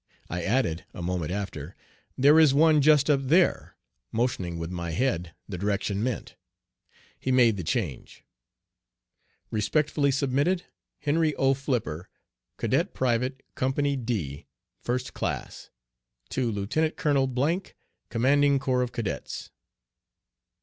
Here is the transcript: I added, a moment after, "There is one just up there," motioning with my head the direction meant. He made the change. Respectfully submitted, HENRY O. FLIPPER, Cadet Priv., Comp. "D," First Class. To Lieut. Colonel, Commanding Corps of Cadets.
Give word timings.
I 0.31 0.41
added, 0.41 0.83
a 0.95 1.03
moment 1.03 1.29
after, 1.31 1.75
"There 2.17 2.39
is 2.39 2.55
one 2.55 2.81
just 2.81 3.07
up 3.07 3.19
there," 3.27 3.75
motioning 4.11 4.57
with 4.57 4.71
my 4.71 4.89
head 4.89 5.35
the 5.47 5.59
direction 5.59 6.01
meant. 6.01 6.35
He 7.19 7.31
made 7.31 7.55
the 7.55 7.63
change. 7.63 8.23
Respectfully 9.51 10.09
submitted, 10.09 10.63
HENRY 11.01 11.35
O. 11.35 11.53
FLIPPER, 11.53 12.09
Cadet 12.57 12.95
Priv., 12.95 13.31
Comp. 13.53 13.75
"D," 14.03 14.47
First 14.79 15.13
Class. 15.13 15.69
To 16.29 16.51
Lieut. 16.51 16.95
Colonel, 16.97 17.61
Commanding 18.09 18.57
Corps 18.57 18.81
of 18.81 18.91
Cadets. 18.91 19.51